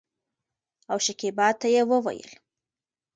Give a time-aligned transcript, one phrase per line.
[0.91, 2.31] او شکيبا ته يې وويل